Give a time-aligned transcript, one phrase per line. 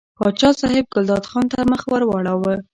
[0.17, 2.55] پاچا صاحب ګلداد خان ته مخ ور واړاوه.